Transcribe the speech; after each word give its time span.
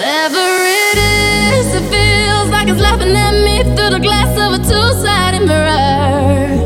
Whatever 0.00 0.38
it 0.38 0.96
is, 0.96 1.74
it 1.74 1.86
feels 1.90 2.48
like 2.48 2.68
it's 2.68 2.80
laughing 2.80 3.14
at 3.14 3.34
me 3.44 3.62
through 3.76 3.90
the 3.90 4.00
glass 4.00 4.32
of 4.38 4.54
a 4.54 4.58
two 4.64 4.98
sided 5.02 5.46
mirror. 5.46 6.56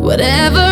Whatever 0.00 0.71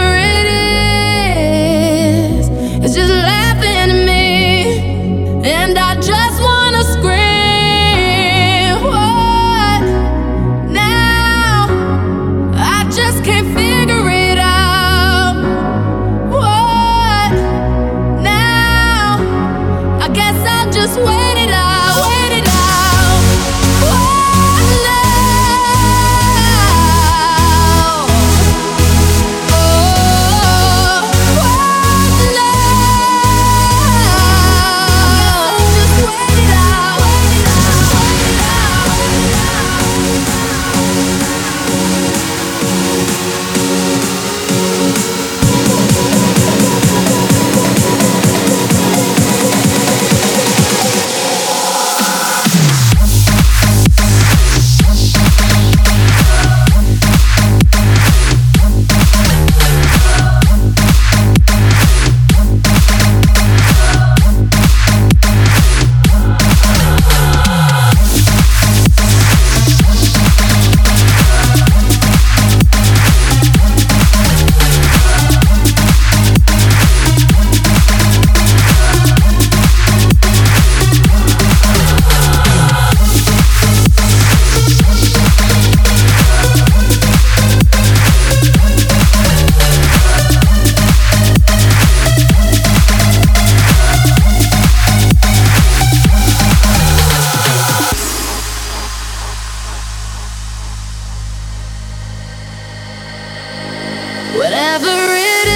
Whatever 104.36 104.86
it 104.86 105.48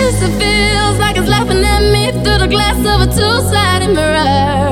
is, 0.00 0.22
it 0.22 0.32
feels 0.38 0.98
like 0.98 1.16
it's 1.16 1.28
laughing 1.28 1.64
at 1.64 1.82
me 1.92 2.12
through 2.12 2.38
the 2.38 2.48
glass 2.48 2.78
of 2.78 3.00
a 3.00 3.06
two-sided 3.06 3.94
mirror. 3.94 4.67